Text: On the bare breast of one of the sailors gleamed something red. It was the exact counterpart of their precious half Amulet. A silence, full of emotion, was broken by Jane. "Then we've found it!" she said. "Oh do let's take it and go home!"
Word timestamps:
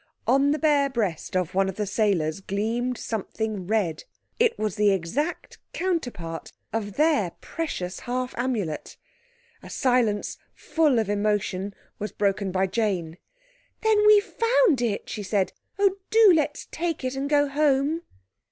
On 0.25 0.49
the 0.49 0.57
bare 0.57 0.89
breast 0.89 1.37
of 1.37 1.53
one 1.53 1.69
of 1.69 1.75
the 1.75 1.85
sailors 1.85 2.39
gleamed 2.41 2.97
something 2.97 3.67
red. 3.67 4.05
It 4.39 4.57
was 4.57 4.75
the 4.75 4.89
exact 4.89 5.59
counterpart 5.73 6.51
of 6.73 6.93
their 6.93 7.33
precious 7.39 7.99
half 7.99 8.33
Amulet. 8.35 8.97
A 9.61 9.69
silence, 9.69 10.39
full 10.55 10.97
of 10.97 11.07
emotion, 11.07 11.75
was 11.99 12.11
broken 12.11 12.51
by 12.51 12.65
Jane. 12.65 13.19
"Then 13.81 14.03
we've 14.07 14.23
found 14.25 14.81
it!" 14.81 15.07
she 15.07 15.21
said. 15.21 15.53
"Oh 15.77 15.97
do 16.09 16.33
let's 16.35 16.65
take 16.71 17.03
it 17.03 17.15
and 17.15 17.29
go 17.29 17.47
home!" 17.47 18.01